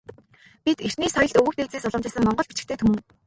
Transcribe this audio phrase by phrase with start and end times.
[0.65, 2.99] Бидэртний соёлт өвөг дээдсээс уламжилсан монгол бичигтэй түмэн.